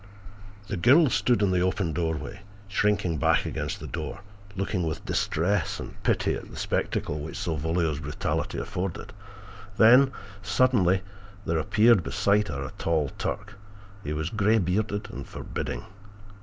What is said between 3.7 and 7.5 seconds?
the door, looking with distress and pity at the spectacle which